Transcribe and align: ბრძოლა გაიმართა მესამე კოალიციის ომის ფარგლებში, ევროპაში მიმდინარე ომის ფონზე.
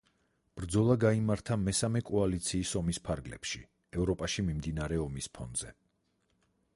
ბრძოლა 0.59 0.93
გაიმართა 1.01 1.57
მესამე 1.65 2.01
კოალიციის 2.07 2.71
ომის 2.81 3.01
ფარგლებში, 3.09 3.61
ევროპაში 3.99 4.47
მიმდინარე 4.49 4.99
ომის 5.05 5.29
ფონზე. 5.39 5.71